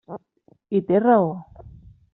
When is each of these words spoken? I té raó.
I 0.79 0.81
té 0.89 1.03
raó. 1.05 1.31